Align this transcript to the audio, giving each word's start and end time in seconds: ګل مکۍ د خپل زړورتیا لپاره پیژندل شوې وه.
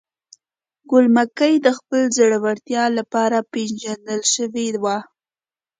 ګل 0.89 1.05
مکۍ 1.15 1.53
د 1.65 1.67
خپل 1.77 2.01
زړورتیا 2.17 2.83
لپاره 2.97 3.37
پیژندل 3.51 4.21
شوې 4.33 4.67
وه. 4.83 4.97